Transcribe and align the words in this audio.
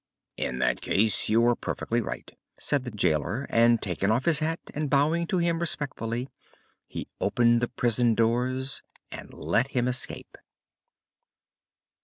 "In 0.35 0.57
that 0.57 0.81
case 0.81 1.29
you 1.29 1.45
are 1.45 1.55
perfectly 1.55 2.01
right," 2.01 2.35
said 2.57 2.85
the 2.85 2.89
jailor, 2.89 3.45
and, 3.51 3.79
taking 3.79 4.09
off 4.09 4.25
his 4.25 4.39
hat 4.39 4.59
and 4.73 4.89
bowing 4.89 5.27
to 5.27 5.37
him 5.37 5.59
respectfully, 5.59 6.27
he 6.87 7.05
opened 7.19 7.61
the 7.61 7.67
prison 7.69 8.15
doors 8.15 8.81
and 9.11 9.31
let 9.31 9.67
him 9.77 9.87
escape. 9.87 10.39